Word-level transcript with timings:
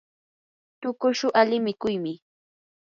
tuqushu 0.81 1.27
ali 1.39 1.57
mikuymi. 1.65 2.13